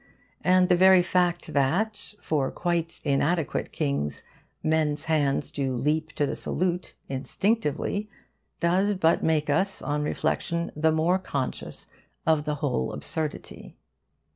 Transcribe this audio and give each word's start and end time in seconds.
And 0.43 0.67
the 0.67 0.75
very 0.75 1.03
fact 1.03 1.53
that 1.53 2.15
for 2.23 2.49
quite 2.49 3.01
inadequate 3.03 3.71
kings 3.71 4.23
men's 4.63 5.05
hands 5.05 5.51
do 5.51 5.75
leap 5.77 6.13
to 6.13 6.25
the 6.25 6.35
salute, 6.35 6.95
instinctively, 7.07 8.09
does 8.59 8.95
but 8.95 9.21
make 9.23 9.47
us, 9.47 9.79
on 9.79 10.01
reflection, 10.01 10.71
the 10.75 10.91
more 10.91 11.19
conscious 11.19 11.85
of 12.25 12.45
the 12.45 12.55
whole 12.65 12.91
absurdity. 12.93 13.75